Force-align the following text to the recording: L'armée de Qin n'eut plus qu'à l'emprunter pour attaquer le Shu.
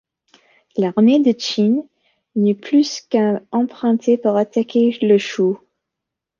L'armée 0.77 1.19
de 1.19 1.31
Qin 1.31 1.83
n'eut 2.35 2.55
plus 2.55 3.01
qu'à 3.07 3.39
l'emprunter 3.53 4.17
pour 4.17 4.35
attaquer 4.35 4.97
le 5.03 5.19
Shu. 5.19 5.53